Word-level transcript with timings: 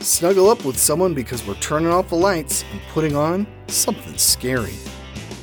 Snuggle 0.00 0.48
up 0.48 0.64
with 0.64 0.78
someone 0.78 1.12
because 1.12 1.46
we're 1.46 1.54
turning 1.56 1.88
off 1.88 2.08
the 2.08 2.14
lights 2.14 2.64
and 2.72 2.80
putting 2.92 3.16
on 3.16 3.46
something 3.66 4.16
scary. 4.16 4.74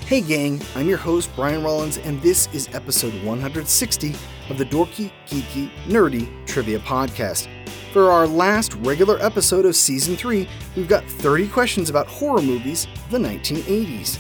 Hey, 0.05 0.21
gang, 0.21 0.62
I'm 0.76 0.88
your 0.88 0.97
host, 0.97 1.29
Brian 1.35 1.63
Rollins, 1.63 1.97
and 1.97 2.21
this 2.21 2.47
is 2.53 2.67
episode 2.73 3.13
160 3.23 4.15
of 4.49 4.57
the 4.57 4.65
Dorky, 4.65 5.12
Geeky, 5.28 5.69
Nerdy 5.85 6.29
Trivia 6.47 6.79
Podcast. 6.79 7.47
For 7.91 8.12
our 8.12 8.25
last 8.25 8.73
regular 8.75 9.19
episode 9.21 9.65
of 9.65 9.75
season 9.75 10.15
3, 10.15 10.47
we've 10.75 10.87
got 10.87 11.05
30 11.05 11.49
questions 11.49 11.89
about 11.89 12.07
horror 12.07 12.41
movies 12.41 12.87
of 12.96 13.12
the 13.12 13.17
1980s. 13.17 14.19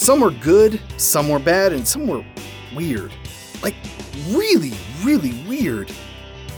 Some 0.00 0.20
were 0.20 0.30
good, 0.30 0.80
some 0.96 1.28
were 1.28 1.38
bad, 1.38 1.74
and 1.74 1.86
some 1.86 2.06
were 2.06 2.24
weird. 2.74 3.12
Like, 3.62 3.74
really, 4.28 4.72
really 5.04 5.34
weird. 5.46 5.92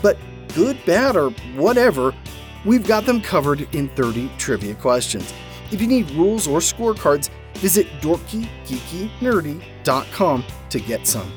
But 0.00 0.16
good, 0.54 0.78
bad, 0.86 1.16
or 1.16 1.30
whatever, 1.56 2.14
we've 2.64 2.86
got 2.86 3.04
them 3.04 3.20
covered 3.20 3.62
in 3.74 3.88
30 3.96 4.30
trivia 4.38 4.76
questions. 4.76 5.34
If 5.72 5.80
you 5.80 5.88
need 5.88 6.08
rules 6.12 6.46
or 6.46 6.60
scorecards, 6.60 7.30
visit 7.54 7.88
dorkygeekynerdy.com 8.00 10.44
to 10.70 10.80
get 10.80 11.08
some. 11.08 11.32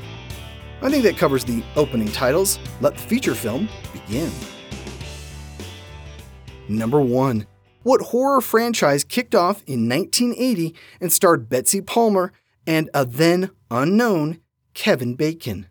I 0.83 0.91
think 0.91 1.03
that 1.05 1.17
covers 1.17 1.43
the 1.43 1.63
opening 1.75 2.09
titles. 2.09 2.59
Let 2.81 2.97
the 2.97 3.01
feature 3.01 3.33
film 3.33 3.67
begin. 3.93 4.29
Number 6.69 7.01
1. 7.01 7.47
What 7.85 8.01
horror 8.01 8.41
franchise 8.41 9.03
kicked 9.03 9.35
off 9.35 9.61
in 9.67 9.87
1980 9.87 10.73
and 10.99 11.13
starred 11.13 11.47
Betsy 11.47 11.81
Palmer 11.81 12.33
and 12.65 12.89
a 12.95 13.05
then 13.05 13.51
unknown 13.69 14.39
Kevin 14.73 15.13
Bacon? 15.13 15.67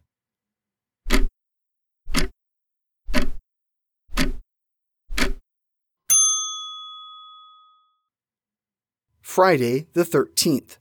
Friday 9.21 9.89
the 9.95 10.05
13th. 10.05 10.79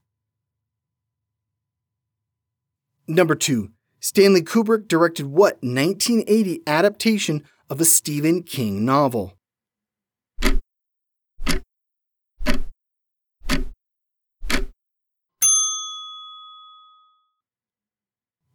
Number 3.07 3.33
2. 3.33 3.71
Stanley 3.99 4.43
Kubrick 4.43 4.87
directed 4.87 5.25
what 5.25 5.55
1980 5.63 6.61
adaptation 6.67 7.43
of 7.71 7.81
a 7.81 7.85
Stephen 7.85 8.43
King 8.43 8.85
novel? 8.85 9.33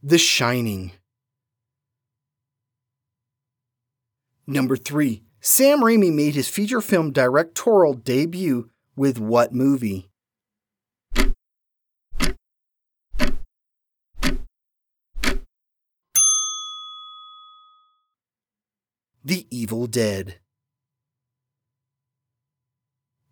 The 0.01 0.17
Shining. 0.17 0.93
Number 4.47 4.77
3. 4.77 5.25
Sam 5.41 5.81
Raimi 5.81 6.15
made 6.15 6.37
his 6.37 6.49
feature 6.49 6.81
film 6.81 7.11
directorial 7.11 7.95
debut 7.95 8.71
with 8.95 9.19
what 9.19 9.53
movie? 9.53 10.09
The 19.25 19.49
Evil 19.51 19.89
Dead. 19.89 20.39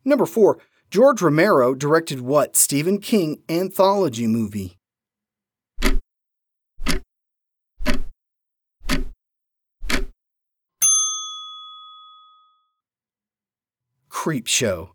Number 0.05 0.27
4. 0.27 0.59
George 0.91 1.23
Romero 1.23 1.75
directed 1.77 2.23
what 2.23 2.57
Stephen 2.57 2.99
King 2.99 3.43
anthology 3.49 4.27
movie? 4.27 4.76
Creep 14.27 14.49
Show. 14.49 14.91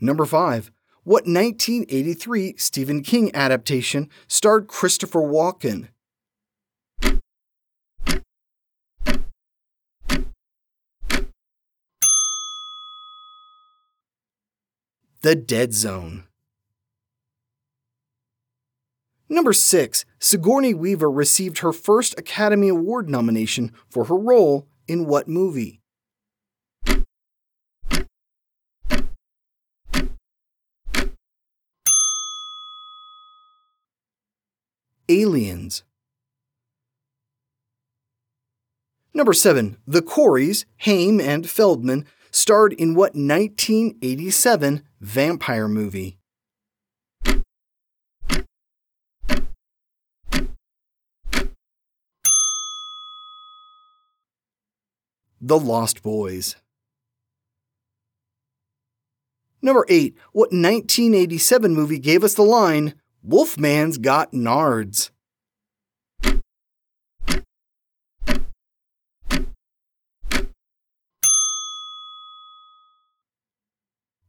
Number 0.00 0.24
5. 0.24 0.72
What 1.04 1.22
1983 1.24 2.56
Stephen 2.56 3.04
King 3.04 3.30
adaptation 3.32 4.08
starred 4.26 4.66
Christopher 4.66 5.20
Walken? 5.20 5.86
The 15.20 15.36
Dead 15.36 15.74
Zone. 15.74 16.24
Number 19.28 19.52
6. 19.52 20.04
Sigourney 20.18 20.74
Weaver 20.74 21.08
received 21.08 21.58
her 21.58 21.72
first 21.72 22.18
Academy 22.18 22.66
Award 22.66 23.08
nomination 23.08 23.70
for 23.88 24.06
her 24.06 24.16
role 24.16 24.66
in 24.88 25.06
what 25.06 25.28
movie? 25.28 25.82
Aliens. 35.08 35.82
Number 39.14 39.32
7. 39.32 39.78
The 39.86 40.02
Coreys, 40.02 40.66
Haim 40.80 41.20
and 41.20 41.48
Feldman, 41.48 42.04
starred 42.30 42.74
in 42.74 42.94
what 42.94 43.14
1987 43.14 44.82
vampire 45.00 45.68
movie? 45.68 46.18
The 55.40 55.58
Lost 55.58 56.02
Boys. 56.02 56.56
Number 59.62 59.86
8. 59.88 60.16
What 60.32 60.52
1987 60.52 61.74
movie 61.74 61.98
gave 61.98 62.22
us 62.22 62.34
the 62.34 62.42
line, 62.42 62.94
Wolfman's 63.26 63.98
got 63.98 64.30
nards. 64.30 65.10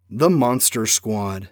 The 0.09 0.31
Monster 0.31 0.87
Squad. 0.87 1.49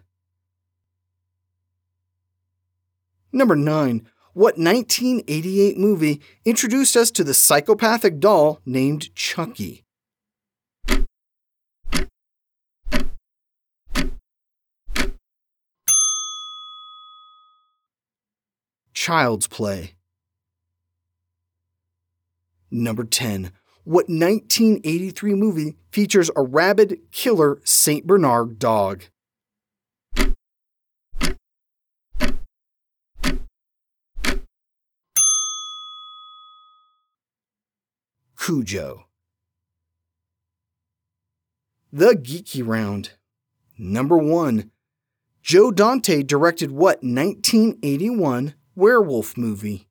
Number 3.32 3.56
9. 3.56 4.08
What 4.34 4.58
1988 4.58 5.78
movie 5.78 6.22
introduced 6.46 6.98
us 6.98 7.12
to 7.12 7.24
the 7.24 7.36
psychopathic 7.36 8.20
doll 8.20 8.60
named 8.66 9.14
Chucky? 9.14 9.85
Child's 19.06 19.46
Play. 19.48 19.94
Number 22.72 23.04
10. 23.04 23.52
What 23.84 24.10
1983 24.10 25.36
movie 25.36 25.76
features 25.92 26.32
a 26.36 26.42
rabid 26.42 26.98
killer 27.12 27.62
St. 27.64 28.08
Bernard 28.08 28.58
dog? 28.58 29.04
Cujo. 38.36 39.06
The 41.94 42.16
Geeky 42.16 42.66
Round. 42.66 43.12
Number 43.78 44.18
1. 44.18 44.72
Joe 45.44 45.70
Dante 45.70 46.24
directed 46.24 46.72
what 46.72 47.04
1981 47.04 48.56
werewolf 48.76 49.38
movie. 49.38 49.88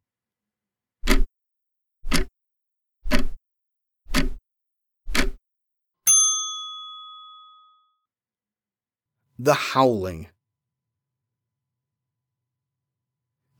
The 9.38 9.54
Howling. 9.54 10.28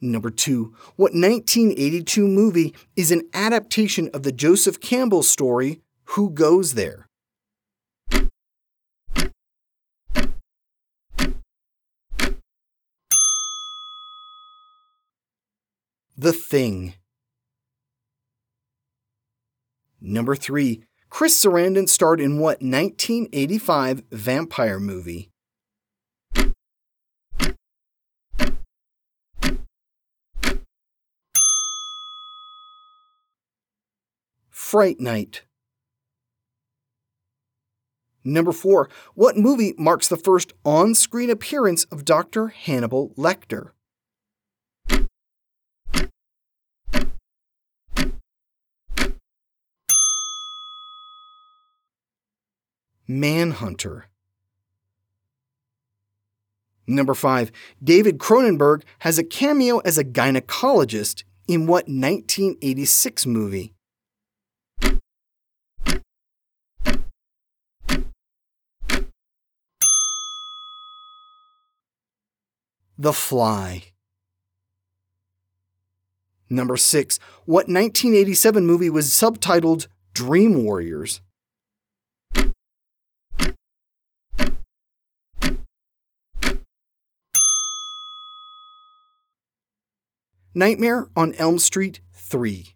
Number 0.00 0.30
2. 0.30 0.74
What 0.96 1.12
1982 1.12 2.28
movie 2.28 2.74
is 2.94 3.10
an 3.10 3.22
adaptation 3.32 4.08
of 4.12 4.22
the 4.22 4.32
Joseph 4.32 4.80
Campbell 4.80 5.22
story 5.22 5.80
Who 6.04 6.30
Goes 6.30 6.74
There? 6.74 7.08
The 16.16 16.32
Thing. 16.32 16.94
Number 20.00 20.36
3. 20.36 20.84
Chris 21.10 21.44
Sarandon 21.44 21.88
starred 21.88 22.20
in 22.20 22.38
what 22.38 22.62
1985 22.62 24.04
vampire 24.12 24.78
movie? 24.78 25.32
Fright 34.50 35.00
Night. 35.00 35.42
Number 38.22 38.52
4. 38.52 38.88
What 39.14 39.36
movie 39.36 39.74
marks 39.76 40.06
the 40.06 40.16
first 40.16 40.52
on 40.64 40.94
screen 40.94 41.28
appearance 41.28 41.84
of 41.84 42.04
Dr. 42.04 42.48
Hannibal 42.48 43.10
Lecter? 43.16 43.70
Manhunter. 53.06 54.06
Number 56.86 57.14
5. 57.14 57.50
David 57.82 58.18
Cronenberg 58.18 58.82
has 59.00 59.18
a 59.18 59.24
cameo 59.24 59.78
as 59.78 59.96
a 59.96 60.04
gynecologist 60.04 61.24
in 61.48 61.66
what 61.66 61.88
1986 61.88 63.26
movie? 63.26 63.74
The 72.96 73.12
Fly. 73.12 73.84
Number 76.48 76.76
6. 76.76 77.18
What 77.44 77.66
1987 77.66 78.64
movie 78.64 78.90
was 78.90 79.08
subtitled 79.08 79.88
Dream 80.12 80.64
Warriors? 80.64 81.20
Nightmare 90.54 91.08
on 91.16 91.34
Elm 91.34 91.58
Street 91.58 92.00
3. 92.12 92.74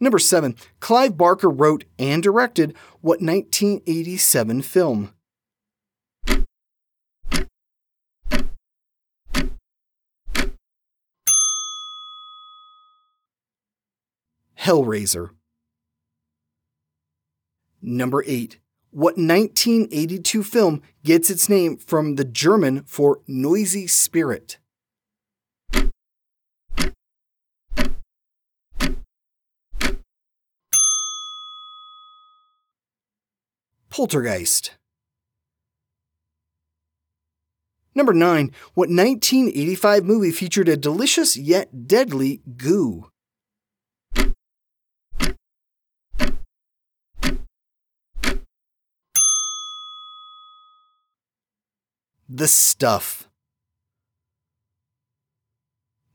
Number 0.00 0.18
7. 0.18 0.56
Clive 0.80 1.16
Barker 1.16 1.50
wrote 1.50 1.84
and 1.98 2.22
directed 2.22 2.74
what 3.00 3.20
1987 3.20 4.62
film? 4.62 5.12
Hellraiser. 14.58 15.30
Number 17.80 18.24
8. 18.26 18.58
What 18.90 19.18
1982 19.18 20.42
film 20.42 20.82
gets 21.04 21.28
its 21.28 21.48
name 21.48 21.76
from 21.76 22.16
the 22.16 22.24
German 22.24 22.82
for 22.84 23.20
noisy 23.28 23.86
spirit? 23.86 24.58
Poltergeist. 33.96 34.72
Number 37.94 38.12
9. 38.12 38.52
What 38.74 38.90
1985 38.90 40.04
movie 40.04 40.30
featured 40.32 40.68
a 40.68 40.76
delicious 40.76 41.34
yet 41.34 41.88
deadly 41.88 42.42
goo? 42.58 43.08
The 52.28 52.48
Stuff. 52.48 53.30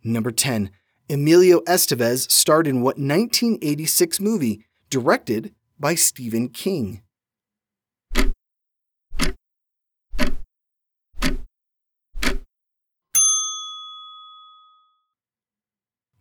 Number 0.04 0.30
10. 0.30 0.70
Emilio 1.10 1.62
Estevez 1.62 2.30
starred 2.30 2.68
in 2.68 2.84
what 2.84 3.00
1986 3.00 4.20
movie 4.20 4.66
directed 4.92 5.56
by 5.80 5.96
Stephen 5.96 6.48
King? 6.48 7.02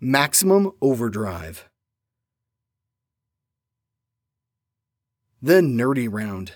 Maximum 0.02 0.72
Overdrive. 0.80 1.68
The 5.42 5.60
Nerdy 5.60 6.08
Round. 6.10 6.52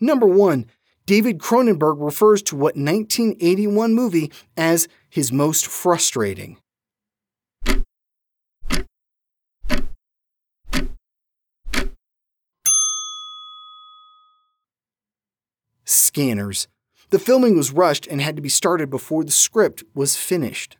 Number 0.00 0.26
1. 0.26 0.66
David 1.06 1.38
Cronenberg 1.38 2.04
refers 2.04 2.42
to 2.42 2.56
what 2.56 2.74
1981 2.74 3.94
movie 3.94 4.32
as 4.56 4.88
his 5.08 5.30
most 5.30 5.68
frustrating. 5.68 6.56
Scanners. 15.84 16.66
The 17.10 17.20
filming 17.20 17.56
was 17.56 17.70
rushed 17.70 18.08
and 18.08 18.20
had 18.20 18.34
to 18.34 18.42
be 18.42 18.48
started 18.48 18.90
before 18.90 19.22
the 19.22 19.30
script 19.30 19.84
was 19.94 20.16
finished. 20.16 20.76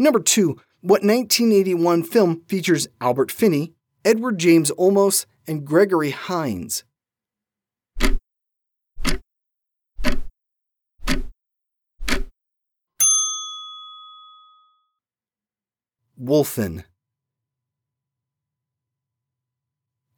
Number 0.00 0.20
2. 0.20 0.56
What 0.80 1.02
1981 1.02 2.04
film 2.04 2.42
features 2.46 2.86
Albert 3.00 3.32
Finney, 3.32 3.74
Edward 4.04 4.38
James 4.38 4.70
Olmos, 4.78 5.26
and 5.48 5.66
Gregory 5.66 6.10
Hines? 6.10 6.84
Wolfen. 16.20 16.84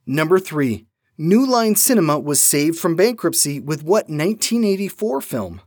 Number 0.06 0.38
3. 0.38 0.86
New 1.16 1.46
Line 1.46 1.74
Cinema 1.74 2.18
was 2.18 2.40
saved 2.40 2.78
from 2.78 2.96
bankruptcy 2.96 3.60
with 3.60 3.82
what 3.82 4.08
1984 4.08 5.20
film? 5.22 5.60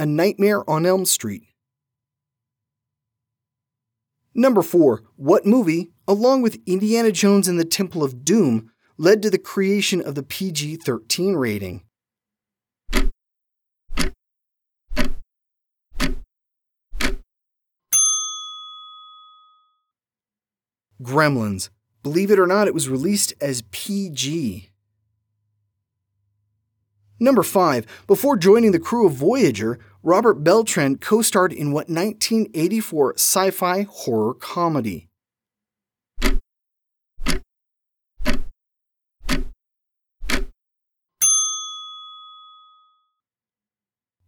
A 0.00 0.06
Nightmare 0.06 0.62
on 0.70 0.86
Elm 0.86 1.04
Street. 1.04 1.42
Number 4.32 4.62
4. 4.62 5.02
What 5.16 5.44
movie, 5.44 5.90
along 6.06 6.42
with 6.42 6.60
Indiana 6.66 7.10
Jones 7.10 7.48
and 7.48 7.58
the 7.58 7.64
Temple 7.64 8.04
of 8.04 8.24
Doom, 8.24 8.70
led 8.96 9.22
to 9.22 9.30
the 9.30 9.38
creation 9.38 10.00
of 10.00 10.14
the 10.14 10.22
PG 10.22 10.76
13 10.76 11.34
rating? 11.34 11.82
Gremlins. 21.02 21.70
Believe 22.04 22.30
it 22.30 22.38
or 22.38 22.46
not, 22.46 22.68
it 22.68 22.74
was 22.74 22.88
released 22.88 23.32
as 23.40 23.62
PG. 23.72 24.70
Number 27.20 27.42
5. 27.42 28.04
Before 28.06 28.36
joining 28.36 28.70
the 28.72 28.78
crew 28.78 29.06
of 29.06 29.12
Voyager, 29.14 29.78
Robert 30.02 30.44
Beltran 30.44 30.98
co 30.98 31.20
starred 31.20 31.52
in 31.52 31.72
what 31.72 31.88
1984 31.88 33.14
sci 33.14 33.50
fi 33.50 33.82
horror 33.82 34.34
comedy? 34.34 35.08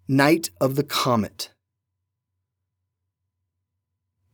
Night 0.09 0.51
of 0.61 0.75
the 0.75 0.83
Comet. 0.83 1.51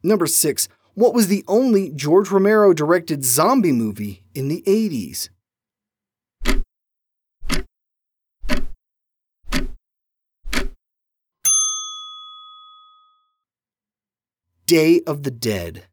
Number 0.03 0.27
6. 0.27 0.69
What 0.95 1.13
was 1.13 1.29
the 1.29 1.45
only 1.47 1.91
George 1.91 2.31
Romero 2.31 2.73
directed 2.73 3.23
zombie 3.23 3.73
movie 3.73 4.25
in 4.35 4.49
the 4.49 4.63
80s? 4.67 5.29
Day 14.67 15.01
of 15.07 15.23
the 15.23 15.31
Dead. 15.31 15.85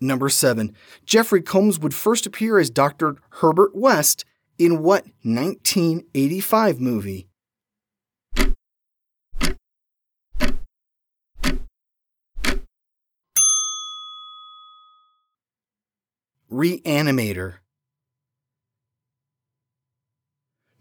Number 0.00 0.28
7. 0.28 0.74
Jeffrey 1.06 1.40
Combs 1.40 1.78
would 1.78 1.94
first 1.94 2.26
appear 2.26 2.58
as 2.58 2.68
Dr. 2.68 3.16
Herbert 3.40 3.74
West 3.74 4.26
in 4.58 4.82
what 4.82 5.06
1985 5.22 6.78
movie? 6.78 7.28
Reanimator. 16.50 17.54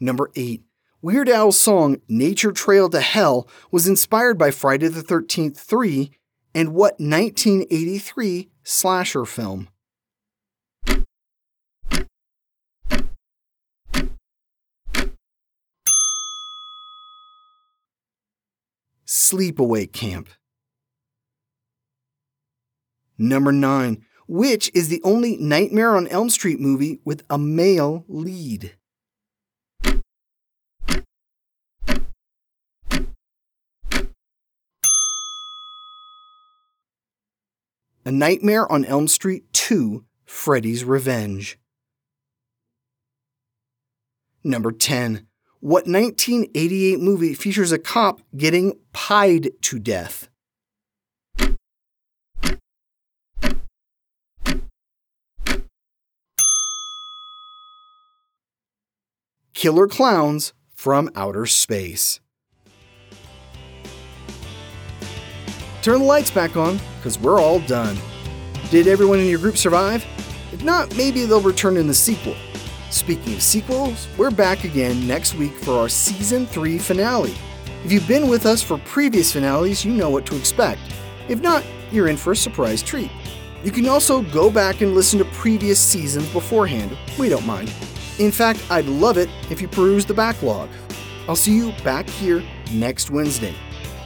Number 0.01 0.31
8. 0.35 0.63
Weird 1.03 1.29
Al's 1.29 1.59
song 1.59 1.99
Nature 2.07 2.51
Trail 2.51 2.87
to 2.89 3.01
Hell 3.01 3.47
was 3.71 3.87
inspired 3.87 4.37
by 4.37 4.51
Friday 4.51 4.87
the 4.87 5.01
13th 5.01 5.57
3 5.57 6.11
and 6.53 6.75
what 6.75 6.99
1983 6.99 8.51
slasher 8.61 9.25
film? 9.25 9.67
Sleepaway 19.07 19.91
Camp. 19.91 20.29
Number 23.17 23.51
9. 23.51 24.05
Which 24.27 24.69
is 24.75 24.89
the 24.89 25.01
only 25.03 25.35
Nightmare 25.37 25.95
on 25.95 26.07
Elm 26.09 26.29
Street 26.29 26.59
movie 26.59 26.99
with 27.03 27.23
a 27.27 27.39
male 27.39 28.05
lead? 28.07 28.75
A 38.03 38.11
Nightmare 38.11 38.71
on 38.71 38.83
Elm 38.85 39.07
Street 39.07 39.51
2 39.53 40.03
Freddy's 40.25 40.83
Revenge. 40.83 41.59
Number 44.43 44.71
10. 44.71 45.27
What 45.59 45.85
1988 45.85 46.99
movie 46.99 47.35
features 47.35 47.71
a 47.71 47.77
cop 47.77 48.21
getting 48.35 48.79
pied 48.91 49.51
to 49.61 49.77
death? 49.77 50.29
Killer 59.53 59.87
Klowns 59.87 60.53
from 60.73 61.11
Outer 61.15 61.45
Space. 61.45 62.20
Turn 65.81 65.97
the 65.97 66.05
lights 66.05 66.29
back 66.29 66.55
on, 66.55 66.79
because 66.97 67.17
we're 67.17 67.41
all 67.41 67.59
done. 67.61 67.97
Did 68.69 68.87
everyone 68.87 69.19
in 69.19 69.25
your 69.25 69.39
group 69.39 69.57
survive? 69.57 70.05
If 70.51 70.63
not, 70.63 70.95
maybe 70.95 71.25
they'll 71.25 71.41
return 71.41 71.75
in 71.75 71.87
the 71.87 71.93
sequel. 71.93 72.35
Speaking 72.91 73.33
of 73.33 73.41
sequels, 73.41 74.07
we're 74.15 74.29
back 74.29 74.63
again 74.63 75.07
next 75.07 75.33
week 75.33 75.55
for 75.55 75.79
our 75.79 75.89
Season 75.89 76.45
3 76.45 76.77
finale. 76.77 77.33
If 77.83 77.91
you've 77.91 78.07
been 78.07 78.29
with 78.29 78.45
us 78.45 78.61
for 78.61 78.77
previous 78.79 79.33
finales, 79.33 79.83
you 79.83 79.91
know 79.91 80.11
what 80.11 80.27
to 80.27 80.35
expect. 80.35 80.81
If 81.27 81.41
not, 81.41 81.63
you're 81.91 82.09
in 82.09 82.17
for 82.17 82.33
a 82.33 82.35
surprise 82.35 82.83
treat. 82.83 83.09
You 83.63 83.71
can 83.71 83.87
also 83.87 84.21
go 84.21 84.51
back 84.51 84.81
and 84.81 84.93
listen 84.93 85.17
to 85.17 85.25
previous 85.25 85.79
seasons 85.79 86.31
beforehand. 86.31 86.95
We 87.17 87.27
don't 87.27 87.45
mind. 87.47 87.73
In 88.19 88.31
fact, 88.31 88.63
I'd 88.69 88.85
love 88.85 89.17
it 89.17 89.29
if 89.49 89.59
you 89.59 89.67
peruse 89.67 90.05
the 90.05 90.13
backlog. 90.13 90.69
I'll 91.27 91.35
see 91.35 91.55
you 91.55 91.71
back 91.83 92.07
here 92.07 92.43
next 92.71 93.09
Wednesday. 93.09 93.55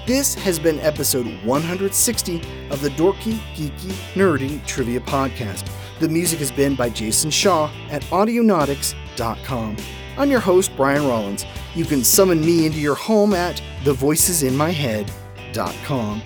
This 0.05 0.35
has 0.35 0.59
been 0.59 0.79
episode 0.81 1.25
160 1.43 2.35
of 2.69 2.79
the 2.81 2.89
Dorky, 2.89 3.39
Geeky, 3.55 3.91
Nerdy 4.13 4.63
Trivia 4.67 4.99
Podcast. 4.99 5.67
The 5.99 6.07
music 6.07 6.37
has 6.39 6.51
been 6.51 6.75
by 6.75 6.89
Jason 6.89 7.31
Shaw 7.31 7.71
at 7.89 8.03
Audionautix.com. 8.03 9.77
I'm 10.17 10.29
your 10.29 10.41
host, 10.41 10.71
Brian 10.77 11.07
Rollins. 11.07 11.43
You 11.73 11.85
can 11.85 12.03
summon 12.03 12.39
me 12.41 12.67
into 12.67 12.77
your 12.77 12.93
home 12.93 13.33
at 13.33 13.59
thevoicesinmyhead.com. 13.83 16.21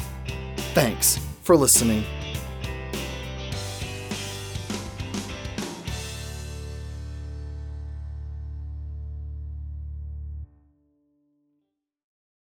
Thanks 0.73 1.19
for 1.43 1.55
listening. 1.55 2.03